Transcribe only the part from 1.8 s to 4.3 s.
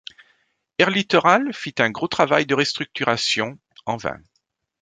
gros travail de restructuration, en vain.